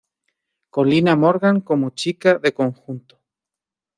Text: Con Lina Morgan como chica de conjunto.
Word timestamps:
Con 0.73 0.89
Lina 0.89 1.15
Morgan 1.15 1.61
como 1.61 1.91
chica 1.91 2.39
de 2.39 2.55
conjunto. 2.55 3.21